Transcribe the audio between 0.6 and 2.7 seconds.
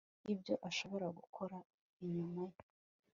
ashobora gukora inyuma ye